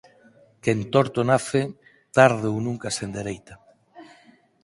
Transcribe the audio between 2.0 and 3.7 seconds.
tarde ou nunca se endereita